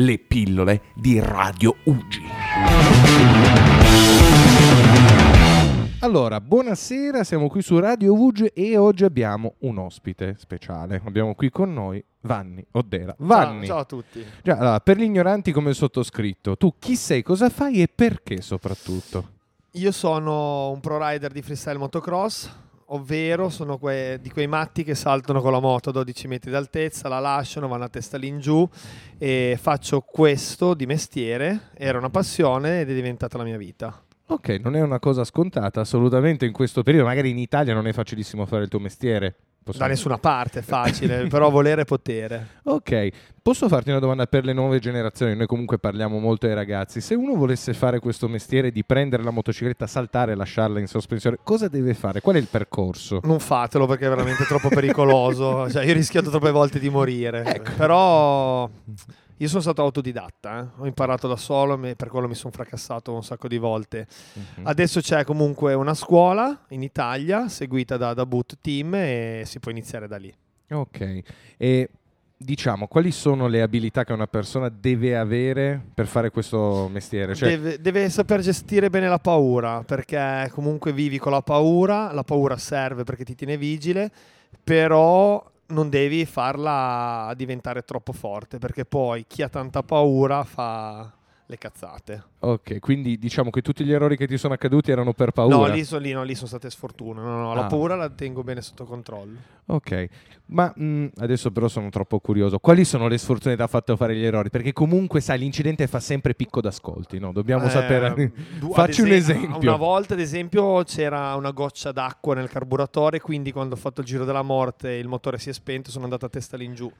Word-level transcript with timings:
le 0.00 0.18
pillole 0.18 0.82
di 0.94 1.18
Radio 1.18 1.74
Ugi. 1.84 2.22
Allora, 6.00 6.40
buonasera, 6.40 7.24
siamo 7.24 7.48
qui 7.48 7.62
su 7.62 7.78
Radio 7.80 8.14
Ugi 8.14 8.46
e 8.46 8.76
oggi 8.76 9.02
abbiamo 9.02 9.54
un 9.60 9.78
ospite 9.78 10.36
speciale. 10.38 11.02
Abbiamo 11.04 11.34
qui 11.34 11.50
con 11.50 11.72
noi 11.72 12.02
Vanni 12.20 12.64
Oddera. 12.72 13.14
Vanni. 13.18 13.66
Ciao, 13.66 13.74
ciao 13.74 13.78
a 13.78 13.84
tutti. 13.84 14.24
Già, 14.42 14.56
allora, 14.56 14.78
per 14.78 14.98
gli 14.98 15.02
ignoranti 15.02 15.50
come 15.50 15.70
il 15.70 15.74
sottoscritto, 15.74 16.56
tu 16.56 16.74
chi 16.78 16.94
sei, 16.94 17.22
cosa 17.22 17.48
fai 17.48 17.82
e 17.82 17.88
perché 17.92 18.40
soprattutto? 18.40 19.30
Io 19.72 19.90
sono 19.90 20.70
un 20.70 20.78
pro 20.78 21.04
rider 21.04 21.32
di 21.32 21.42
freestyle 21.42 21.78
motocross, 21.78 22.48
ovvero 22.90 23.48
sono 23.48 23.78
que- 23.78 24.18
di 24.20 24.30
quei 24.30 24.46
matti 24.46 24.84
che 24.84 24.94
saltano 24.94 25.40
con 25.40 25.52
la 25.52 25.60
moto 25.60 25.90
a 25.90 25.92
12 25.92 26.28
metri 26.28 26.50
d'altezza, 26.50 27.08
la 27.08 27.18
lasciano, 27.18 27.68
vanno 27.68 27.84
a 27.84 27.88
testa 27.88 28.16
all'ingiù 28.16 28.68
e 29.18 29.58
faccio 29.60 30.00
questo 30.00 30.74
di 30.74 30.86
mestiere, 30.86 31.70
era 31.74 31.98
una 31.98 32.10
passione 32.10 32.80
ed 32.80 32.90
è 32.90 32.94
diventata 32.94 33.36
la 33.38 33.44
mia 33.44 33.56
vita. 33.58 34.02
Ok, 34.30 34.48
non 34.62 34.76
è 34.76 34.80
una 34.82 34.98
cosa 34.98 35.24
scontata 35.24 35.80
assolutamente 35.80 36.44
in 36.44 36.52
questo 36.52 36.82
periodo, 36.82 37.06
magari 37.06 37.30
in 37.30 37.38
Italia 37.38 37.72
non 37.74 37.86
è 37.86 37.92
facilissimo 37.92 38.44
fare 38.46 38.64
il 38.64 38.68
tuo 38.68 38.78
mestiere. 38.78 39.34
Possiamo- 39.64 39.86
Da 39.88 39.94
nessuna 39.94 40.18
parte 40.18 40.60
è 40.60 40.62
facile, 40.62 41.26
però 41.28 41.50
volere 41.50 41.82
è 41.82 41.84
potere. 41.84 42.60
Ok, 42.64 43.08
posso 43.42 43.68
farti 43.68 43.90
una 43.90 43.98
domanda 43.98 44.26
per 44.26 44.44
le 44.44 44.52
nuove 44.52 44.78
generazioni? 44.78 45.34
Noi 45.34 45.46
comunque 45.46 45.78
parliamo 45.78 46.18
molto 46.18 46.46
ai 46.46 46.54
ragazzi. 46.54 47.00
Se 47.00 47.14
uno 47.14 47.34
volesse 47.34 47.74
fare 47.74 47.98
questo 47.98 48.28
mestiere 48.28 48.70
di 48.70 48.84
prendere 48.84 49.22
la 49.22 49.30
motocicletta, 49.30 49.86
saltare 49.86 50.32
e 50.32 50.34
lasciarla 50.34 50.80
in 50.80 50.86
sospensione, 50.86 51.38
cosa 51.42 51.68
deve 51.68 51.94
fare? 51.94 52.20
Qual 52.20 52.36
è 52.36 52.38
il 52.38 52.48
percorso? 52.50 53.20
Non 53.24 53.40
fatelo 53.40 53.86
perché 53.86 54.06
è 54.06 54.08
veramente 54.08 54.44
troppo 54.44 54.68
pericoloso. 54.68 55.68
Cioè, 55.78 55.84
io 55.84 55.92
ho 55.92 55.94
rischiato 55.94 56.30
troppe 56.30 56.50
volte 56.50 56.78
di 56.78 56.88
morire. 56.88 57.44
Ecco. 57.44 57.72
Però 57.76 58.70
io 59.40 59.48
sono 59.48 59.60
stato 59.60 59.82
autodidatta, 59.82 60.60
eh. 60.60 60.82
ho 60.82 60.86
imparato 60.86 61.28
da 61.28 61.36
solo 61.36 61.80
e 61.84 61.94
per 61.94 62.08
quello 62.08 62.26
mi 62.26 62.34
sono 62.34 62.52
fracassato 62.52 63.12
un 63.12 63.22
sacco 63.22 63.46
di 63.46 63.58
volte. 63.58 64.06
Mhm. 64.32 64.66
Adesso 64.66 65.00
c'è 65.00 65.24
comunque 65.24 65.74
una 65.74 65.94
scuola 65.94 66.64
in 66.70 66.82
Italia 66.82 67.48
seguita 67.48 67.96
da, 67.96 68.14
da 68.14 68.26
Boot 68.26 68.58
Team 68.60 68.94
e 68.94 69.42
si 69.44 69.60
può 69.60 69.70
iniziare 69.70 70.08
da 70.08 70.16
lì. 70.16 70.34
Ok, 70.70 71.22
e 71.56 71.90
diciamo, 72.38 72.86
quali 72.86 73.10
sono 73.10 73.48
le 73.48 73.60
abilità 73.60 74.04
che 74.04 74.12
una 74.12 74.28
persona 74.28 74.68
deve 74.68 75.16
avere 75.16 75.82
per 75.92 76.06
fare 76.06 76.30
questo 76.30 76.88
mestiere? 76.90 77.34
Cioè, 77.34 77.50
Deve, 77.50 77.80
deve 77.80 78.08
saper 78.08 78.40
gestire 78.40 78.88
bene 78.88 79.08
la 79.08 79.18
paura 79.18 79.82
perché 79.82 80.48
comunque 80.52 80.92
vivi 80.92 81.18
con 81.18 81.32
la 81.32 81.42
paura, 81.42 82.12
la 82.12 82.22
paura 82.22 82.56
serve 82.56 83.02
perché 83.02 83.24
ti 83.24 83.34
tiene 83.34 83.56
vigile, 83.56 84.10
però 84.62 85.44
non 85.70 85.90
devi 85.90 86.24
farla 86.24 87.32
diventare 87.36 87.82
troppo 87.82 88.12
forte 88.12 88.58
perché 88.58 88.84
poi 88.86 89.24
chi 89.26 89.42
ha 89.42 89.48
tanta 89.48 89.82
paura 89.82 90.44
fa 90.44 91.12
le 91.50 91.56
cazzate. 91.56 92.22
ok, 92.40 92.78
quindi 92.78 93.18
diciamo 93.18 93.48
che 93.48 93.62
tutti 93.62 93.82
gli 93.82 93.90
errori 93.92 94.18
che 94.18 94.26
ti 94.26 94.36
sono 94.36 94.52
accaduti 94.52 94.90
erano 94.90 95.14
per 95.14 95.30
paura. 95.32 95.56
No, 95.56 95.66
lì, 95.66 95.82
sono- 95.82 96.00
lì, 96.02 96.12
no, 96.12 96.22
lì 96.22 96.34
sono 96.34 96.46
state 96.46 96.68
sfortune. 96.68 97.20
No, 97.22 97.38
no, 97.40 97.54
la 97.54 97.64
Ah. 97.64 97.66
paura 97.68 97.96
la 97.96 98.10
tengo 98.10 98.42
bene 98.44 98.60
sotto 98.60 98.84
controllo. 98.84 99.38
Ok, 99.70 100.08
ma 100.46 100.70
mh, 100.76 101.06
adesso 101.18 101.50
però 101.50 101.66
sono 101.68 101.88
troppo 101.88 102.20
curioso. 102.20 102.58
Quali 102.58 102.84
sono 102.84 103.08
le 103.08 103.16
sfortune 103.16 103.52
che 103.54 103.56
ti 103.56 103.62
ha 103.62 103.66
fatto 103.66 103.96
fare 103.96 104.14
gli 104.14 104.24
errori? 104.24 104.50
Perché 104.50 104.74
comunque, 104.74 105.20
sai, 105.22 105.38
l'incidente 105.38 105.86
fa 105.86 106.00
sempre 106.00 106.34
picco 106.34 106.60
d'ascolti, 106.60 107.18
no? 107.18 107.32
Dobbiamo 107.32 107.64
Eh, 107.64 107.70
sapere. 107.70 108.32
du- 108.58 108.70
Facci 108.72 109.00
un 109.00 109.08
esem- 109.12 109.36
esempio. 109.38 109.68
Una 109.70 109.76
volta, 109.78 110.12
ad 110.14 110.20
esempio, 110.20 110.82
c'era 110.84 111.34
una 111.34 111.50
goccia 111.52 111.92
d'acqua 111.92 112.34
nel 112.34 112.50
carburatore, 112.50 113.20
quindi 113.20 113.52
quando 113.52 113.74
ho 113.74 113.78
fatto 113.78 114.02
il 114.02 114.06
giro 114.06 114.24
della 114.26 114.42
morte 114.42 114.92
il 114.92 115.08
motore 115.08 115.38
si 115.38 115.48
è 115.48 115.52
spento, 115.54 115.90
sono 115.90 116.04
andato 116.04 116.26
a 116.26 116.28
testa 116.28 116.56
all'ingiù. 116.56 116.90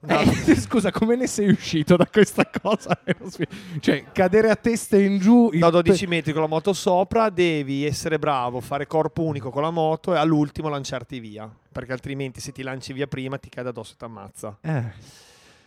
Una- 0.00 0.20
Eh, 0.20 0.54
scusa, 0.60 0.90
come 0.90 1.16
ne 1.16 1.26
sei 1.26 1.48
uscito 1.48 1.96
da 1.96 2.06
questa 2.06 2.46
cosa? 2.62 2.98
Cioè, 3.84 4.04
cadere 4.12 4.48
a 4.48 4.56
testa 4.56 4.96
in 4.96 5.18
giù. 5.18 5.50
Da 5.50 5.68
12 5.68 6.06
metri 6.06 6.32
con 6.32 6.40
la 6.40 6.48
moto 6.48 6.72
sopra 6.72 7.28
devi 7.28 7.84
essere 7.84 8.18
bravo, 8.18 8.60
fare 8.60 8.86
corpo 8.86 9.22
unico 9.22 9.50
con 9.50 9.60
la 9.60 9.70
moto 9.70 10.14
e 10.14 10.16
all'ultimo 10.16 10.70
lanciarti 10.70 11.20
via, 11.20 11.54
perché 11.70 11.92
altrimenti 11.92 12.40
se 12.40 12.50
ti 12.50 12.62
lanci 12.62 12.94
via 12.94 13.06
prima 13.06 13.36
ti 13.36 13.50
cade 13.50 13.68
addosso 13.68 13.92
e 13.92 13.96
ti 13.98 14.04
ammazza. 14.04 14.56
Eh, 14.62 14.82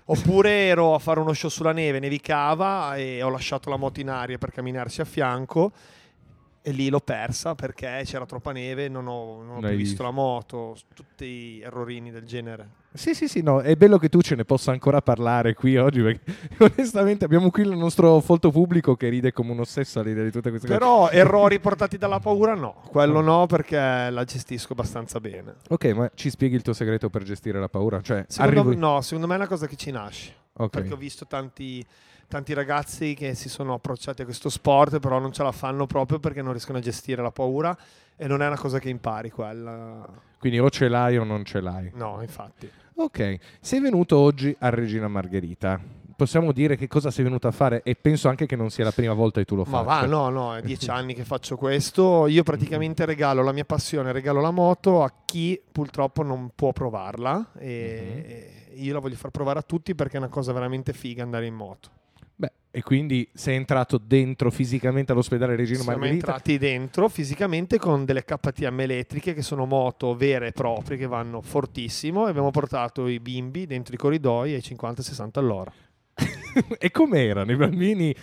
Oppure 0.06 0.50
ero 0.50 0.96
a 0.96 1.00
fare 1.00 1.20
uno 1.20 1.34
show 1.34 1.50
sulla 1.50 1.74
neve, 1.74 2.00
nevicava 2.00 2.96
e 2.96 3.22
ho 3.22 3.30
lasciato 3.30 3.70
la 3.70 3.78
moto 3.78 4.00
in 4.00 4.10
aria 4.10 4.40
per 4.40 4.52
camminarci 4.52 5.02
a 5.02 5.06
fianco 5.06 5.72
e 6.68 6.72
lì 6.72 6.90
l'ho 6.90 7.00
persa 7.00 7.56
perché 7.56 8.02
c'era 8.04 8.26
troppa 8.26 8.52
neve 8.52 8.90
non 8.90 9.08
ho, 9.08 9.42
non 9.42 9.64
ho 9.64 9.68
più 9.68 9.78
visto 9.78 10.04
la 10.04 10.12
moto, 10.12 10.76
tutti 10.94 11.62
errorini 11.62 12.12
del 12.12 12.26
genere. 12.26 12.68
Sì, 12.94 13.14
sì, 13.14 13.30
sì, 13.30 13.42
no, 13.42 13.62
è 13.62 13.76
bello 13.78 13.98
che 13.98 14.10
tu 14.10 14.20
ce 14.20 14.36
ne 14.36 14.44
possa 14.44 14.72
ancora 14.72 15.02
parlare 15.02 15.54
qui 15.54 15.78
oggi, 15.78 16.02
perché 16.02 16.30
onestamente 16.60 17.24
abbiamo 17.24 17.52
qui 17.52 17.64
il 17.64 17.78
nostro 17.78 18.20
folto 18.20 18.52
pubblico 18.52 18.98
che 18.98 19.08
ride 19.08 19.32
come 19.32 19.52
un 19.52 19.62
ossesso 19.62 20.02
all'idea 20.02 20.26
di 20.26 20.32
tutte 20.32 20.50
queste 20.50 20.68
cose. 20.68 20.78
Però 20.78 21.10
errori 21.10 21.58
portati 21.62 21.98
dalla 21.98 22.20
paura 22.20 22.54
no, 22.54 22.82
quello 22.90 23.22
no 23.22 23.46
perché 23.46 23.78
la 23.78 24.24
gestisco 24.26 24.74
abbastanza 24.74 25.22
bene. 25.22 25.56
Ok, 25.70 25.86
ma 25.94 26.12
ci 26.16 26.30
spieghi 26.30 26.56
il 26.56 26.64
tuo 26.64 26.74
segreto 26.74 27.10
per 27.10 27.24
gestire 27.24 27.62
la 27.62 27.70
paura? 27.70 28.02
Cioè, 28.02 28.26
Secondo, 28.28 28.60
arrivo... 28.60 28.78
no, 28.78 29.00
secondo 29.00 29.28
me 29.28 29.36
è 29.36 29.38
una 29.38 29.48
cosa 29.48 29.68
che 29.68 29.78
ci 29.78 29.92
nasce. 29.92 30.37
Ok. 30.58 30.70
Perché 30.70 30.94
ho 30.94 30.98
visto 30.98 31.26
tanti, 31.28 31.86
tanti 32.28 32.54
ragazzi 32.54 33.14
che 33.14 33.36
si 33.36 33.50
sono 33.50 33.74
approcciati 33.74 34.22
a 34.22 34.26
questo 34.26 34.50
sport, 34.50 35.00
però 35.00 35.20
non 35.20 35.32
ce 35.32 35.44
la 35.44 35.52
fanno 35.52 35.86
proprio 35.86 36.20
perché 36.20 36.42
non 36.42 36.52
riescono 36.52 36.78
a 36.78 36.82
gestire 36.82 37.22
la 37.22 37.32
paura 37.32 37.78
e 38.16 38.28
non 38.28 38.42
è 38.42 38.48
una 38.48 38.58
cosa 38.58 38.80
che 38.80 38.90
impari 38.90 39.30
quella. 39.30 40.08
Quindi 40.40 40.60
o 40.60 40.70
ce 40.70 40.88
l'hai 40.88 41.18
o 41.18 41.24
non 41.24 41.44
ce 41.46 41.62
l'hai. 41.62 41.92
No, 41.94 42.22
infatti. 42.22 42.70
Ok, 42.96 43.38
sei 43.62 43.80
venuto 43.80 44.18
oggi 44.18 44.56
a 44.60 44.70
Regina 44.70 45.08
Margherita. 45.08 45.80
Possiamo 46.18 46.52
dire 46.52 46.76
che 46.76 46.88
cosa 46.88 47.12
sei 47.12 47.24
venuto 47.24 47.48
a 47.48 47.52
fare 47.52 47.84
e 47.84 47.96
penso 47.96 48.28
anche 48.28 48.48
che 48.48 48.56
non 48.56 48.72
sia 48.72 48.84
la 48.84 48.92
prima 48.92 49.14
volta 49.14 49.40
che 49.40 49.46
tu 49.46 49.56
lo 49.56 49.66
Ma 49.68 49.84
faccia. 49.84 50.02
va, 50.02 50.06
no, 50.08 50.30
no, 50.30 50.56
è 50.56 50.62
dieci 50.64 50.90
anni 50.90 51.14
che 51.14 51.24
faccio 51.24 51.58
questo. 51.58 52.26
Io 52.26 52.42
praticamente 52.42 53.06
regalo 53.06 53.44
la 53.44 53.52
mia 53.52 53.66
passione, 53.66 54.12
regalo 54.12 54.42
la 54.42 54.50
moto 54.50 55.04
a 55.04 55.14
chi 55.26 55.62
purtroppo 55.72 56.24
non 56.24 56.50
può 56.56 56.74
provarla 56.74 57.52
e 57.60 58.66
e 58.78 58.82
io 58.82 58.94
la 58.94 59.00
voglio 59.00 59.16
far 59.16 59.32
provare 59.32 59.60
a 59.60 59.62
tutti 59.62 59.94
perché 59.96 60.16
è 60.16 60.20
una 60.20 60.28
cosa 60.28 60.52
veramente 60.54 60.92
figa 60.94 61.22
andare 61.24 61.46
in 61.46 61.54
moto. 61.54 61.90
Beh, 62.36 62.52
e 62.70 62.84
quindi 62.84 63.28
sei 63.34 63.56
entrato 63.56 63.98
dentro 63.98 64.52
fisicamente 64.52 65.12
all'ospedale 65.12 65.56
Regina 65.56 65.80
Siamo 65.82 65.98
Margherita? 65.98 66.26
entrati 66.28 66.58
dentro 66.60 67.10
fisicamente 67.10 67.80
con 67.80 68.06
delle 68.06 68.24
KTM 68.24 68.80
elettriche 68.82 69.34
che 69.34 69.42
sono 69.42 69.66
moto 69.66 70.16
vere 70.16 70.48
e 70.48 70.52
proprie 70.52 70.98
che 70.98 71.08
vanno 71.08 71.42
fortissimo 71.42 72.28
e 72.28 72.30
abbiamo 72.30 72.52
portato 72.52 73.08
i 73.08 73.20
bimbi 73.20 73.66
dentro 73.66 73.96
i 73.96 73.98
corridoi 73.98 74.54
ai 74.54 74.62
50-60 74.64 75.30
all'ora. 75.34 75.72
e 76.80 76.92
com'erano 76.92 77.52
i 77.52 77.56
bambini 77.56 78.14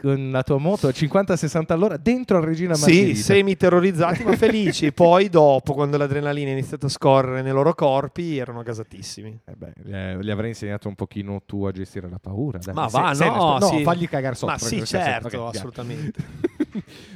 con 0.00 0.30
la 0.30 0.42
tua 0.42 0.58
moto 0.58 0.88
a 0.88 0.90
50-60 0.90 1.72
all'ora 1.72 1.96
dentro 1.96 2.38
a 2.38 2.44
Regina 2.44 2.74
Sì, 2.74 2.80
Margherita? 2.82 3.20
semi 3.20 3.56
terrorizzati 3.56 4.24
ma 4.24 4.34
felici. 4.36 4.92
Poi 4.92 5.28
dopo, 5.28 5.72
quando 5.74 5.96
l'adrenalina 5.96 6.50
è 6.50 6.52
iniziata 6.52 6.86
a 6.86 6.90
scorrere 6.90 7.42
nei 7.42 7.52
loro 7.52 7.74
corpi, 7.74 8.36
erano 8.38 8.62
gasatissimi. 8.62 9.40
Eh 9.44 9.54
beh, 9.56 9.72
eh, 10.14 10.18
gli 10.20 10.30
avrei 10.30 10.50
insegnato 10.50 10.88
un 10.88 10.94
pochino 10.94 11.42
tu 11.46 11.64
a 11.64 11.70
gestire 11.72 12.08
la 12.08 12.18
paura. 12.20 12.58
dai. 12.58 12.74
Ma 12.74 12.88
Se- 12.88 13.00
va, 13.00 13.14
sei 13.14 13.28
no, 13.28 13.42
onesto. 13.44 13.76
sì. 13.76 13.82
fagli 13.82 14.08
cagare 14.08 14.34
sotto. 14.34 14.52
Ma 14.52 14.58
sì, 14.58 14.84
certo, 14.84 15.46
assolutamente. 15.48 16.20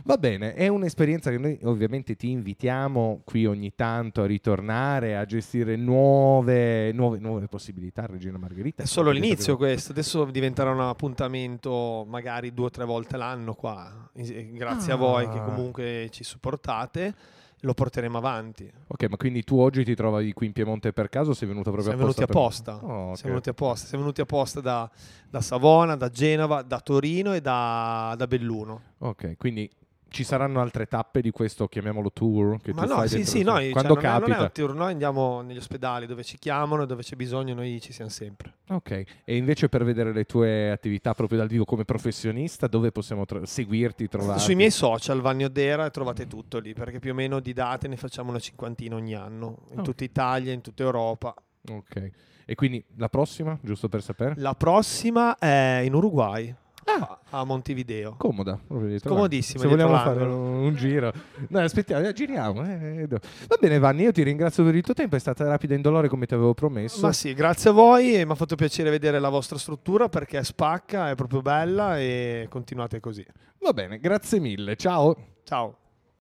Va 0.05 0.17
bene, 0.17 0.55
è 0.55 0.69
un'esperienza 0.69 1.31
che 1.31 1.39
noi 1.39 1.59
ovviamente 1.63 2.15
ti 2.17 2.31
invitiamo 2.31 3.23
qui 3.25 3.47
ogni 3.47 3.75
tanto 3.75 4.23
a 4.23 4.27
ritornare 4.27 5.17
a 5.17 5.25
gestire 5.25 5.77
nuove, 5.77 6.93
nuove, 6.93 7.19
nuove 7.19 7.49
possibilità 7.49 8.07
Regina 8.07 8.39
Margherita. 8.39 8.83
È 8.83 8.87
solo 8.87 9.11
l'inizio 9.11 9.57
questo, 9.57 9.93
adesso 9.93 10.25
diventerà 10.27 10.71
un 10.71 10.81
appuntamento 10.81 12.05
magari 12.09 12.53
due 12.53 12.67
o 12.67 12.71
tre 12.71 12.85
volte 12.85 13.17
l'anno 13.17 13.55
qua, 13.55 14.11
grazie 14.13 14.93
a 14.93 14.97
voi 14.97 15.29
che 15.29 15.39
Ah. 15.39 15.43
comunque 15.45 16.09
ci 16.11 16.25
supportate, 16.25 17.15
lo 17.61 17.75
porteremo 17.75 18.19
avanti. 18.19 18.71
Ok, 18.89 19.09
ma 19.09 19.17
quindi 19.17 19.43
tu 19.43 19.59
oggi 19.59 19.85
ti 19.85 19.95
trovi 19.95 20.33
qui 20.33 20.47
in 20.47 20.53
Piemonte 20.53 20.93
per 20.93 21.09
caso 21.09 21.31
o 21.31 21.35
sei 21.35 21.49
venuto 21.49 21.71
proprio 21.71 21.95
Siamo 21.95 22.03
venuti 22.13 22.23
apposta? 22.23 22.73
apposta, 22.73 22.87
per- 22.87 22.97
Oh, 22.97 23.09
ok. 23.11 23.17
siamo 23.17 23.31
venuti 23.31 23.49
apposta, 23.49 23.87
siamo 23.87 24.03
venuti 24.05 24.21
apposta 24.21 24.61
da, 24.61 24.91
da 25.29 25.41
Savona, 25.41 25.97
da 25.97 26.09
Genova, 26.11 26.63
da 26.63 26.81
Torino 26.81 27.35
e 27.35 27.41
da, 27.41 28.15
da 28.17 28.27
Belluno. 28.27 28.81
Ok, 28.99 29.37
quindi 29.37 29.69
ci 30.17 30.25
saranno 30.25 30.61
altre 30.63 30.87
tappe 30.87 31.21
di 31.21 31.31
questo, 31.31 31.69
chiamiamolo 31.69 32.11
tour? 32.11 32.59
Che 32.61 32.73
Ma 32.73 32.87
tu 32.87 32.95
no, 32.95 33.07
sì, 33.07 33.25
sì, 33.27 33.43
noi, 33.43 33.65
cioè, 33.65 33.73
quando 33.73 33.95
non, 33.95 34.05
è, 34.05 34.07
non 34.09 34.15
è 34.15 34.21
capita. 34.21 34.41
un 34.43 34.51
tour, 34.53 34.75
noi 34.75 34.93
andiamo 34.93 35.43
negli 35.43 35.59
ospedali 35.59 36.07
dove 36.07 36.25
ci 36.25 36.39
chiamano 36.39 36.87
dove 36.87 37.03
c'è 37.03 37.17
bisogno, 37.17 37.53
noi 37.53 37.79
ci 37.83 37.93
siamo 37.93 38.11
sempre. 38.11 38.55
Ok, 38.69 39.05
e 39.25 39.37
invece 39.37 39.69
per 39.69 39.85
vedere 39.85 40.13
le 40.15 40.25
tue 40.25 40.71
attività 40.71 41.13
proprio 41.13 41.39
dal 41.39 41.49
vivo 41.49 41.65
come 41.67 41.85
professionista, 41.85 42.67
dove 42.67 42.93
possiamo 42.93 43.27
tro- 43.27 43.45
seguirti, 43.45 44.09
trovarti? 44.09 44.43
Sui 44.43 44.55
miei 44.55 44.71
social, 44.71 45.21
Vanni 45.21 45.45
Odera, 45.45 45.91
trovate 45.91 46.27
tutto 46.27 46.59
lì, 46.59 46.73
perché 46.73 46.99
più 46.99 47.11
o 47.11 47.15
meno 47.15 47.39
di 47.41 47.53
date 47.53 47.87
ne 47.87 47.97
facciamo 47.97 48.31
una 48.31 48.39
cinquantina 48.39 48.95
ogni 48.97 49.15
anno, 49.15 49.59
in 49.73 49.81
Oh. 49.81 49.83
tutta 49.83 50.03
Italia, 50.05 50.53
in 50.53 50.63
tutta 50.63 50.83
Europa. 50.83 51.35
Ok, 51.69 52.11
e 52.47 52.55
quindi 52.55 52.83
la 52.97 53.09
prossima, 53.09 53.59
giusto 53.61 53.89
per 53.89 54.03
sapere? 54.03 54.35
La 54.39 54.55
prossima 54.55 55.37
è 55.37 55.83
in 55.85 55.93
Uruguay, 55.95 56.55
a, 56.87 57.21
a 57.31 57.45
Montevideo. 57.45 58.15
Comoda, 58.17 58.59
Comodissima, 58.67 59.61
Se 59.63 59.69
vogliamo 59.69 59.97
fare 59.97 60.21
l'angolo. 60.21 60.37
un, 60.41 60.65
un 60.67 60.75
giro, 60.77 61.13
no, 61.49 61.59
aspettiamo, 61.61 62.07
eh, 62.07 62.13
giriamo. 62.13 62.65
eh, 62.65 63.07
do- 63.09 63.19
Va 63.49 63.57
bene, 63.61 63.79
Vanni, 63.79 64.03
io 64.03 64.13
ti 64.13 64.23
ringrazio 64.23 64.65
per 64.65 64.75
il 64.75 64.83
tuo 64.83 64.95
tempo. 64.95 65.17
È 65.17 65.19
stata 65.19 65.47
rapida 65.47 65.73
e 65.75 65.77
indolore 65.77 66.09
come 66.09 66.27
ti 66.27 66.35
avevo 66.35 66.55
promesso. 66.55 67.01
Ma 67.05 67.13
sì, 67.13 67.35
grazie 67.35 67.71
a 67.71 67.73
voi 67.73 68.15
e 68.15 68.25
mi 68.25 68.33
ha 68.33 68.35
fatto 68.35 68.55
piacere 68.57 68.91
vedere 68.91 69.19
la 69.19 69.29
vostra 69.29 69.59
struttura 69.59 70.09
perché 70.09 70.43
spacca, 70.45 71.11
è 71.11 71.15
proprio 71.15 71.43
bella 71.43 71.99
e 71.99 72.47
continuate 72.49 73.01
così. 73.01 73.25
Va 73.61 73.73
bene, 73.73 73.99
grazie 73.99 74.39
mille. 74.41 74.77
Ciao. 74.77 75.17
Ciao. 75.45 75.77